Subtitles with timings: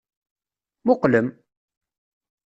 [0.85, 1.27] Muqqlem!